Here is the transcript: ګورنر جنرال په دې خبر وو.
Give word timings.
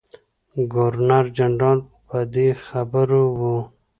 ګورنر 0.73 1.25
جنرال 1.37 1.79
په 2.07 2.19
دې 2.33 2.47
خبر 2.65 3.09
وو. 3.37 3.57